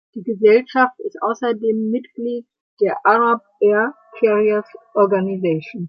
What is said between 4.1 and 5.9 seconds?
Carriers Organization.